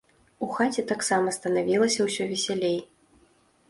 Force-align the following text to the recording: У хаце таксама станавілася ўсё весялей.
У 0.45 0.47
хаце 0.55 0.85
таксама 0.93 1.35
станавілася 1.39 2.01
ўсё 2.09 2.23
весялей. 2.35 2.79